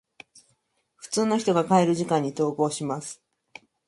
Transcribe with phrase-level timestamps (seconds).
[0.95, 3.21] 普通の人が帰る時間に登校します。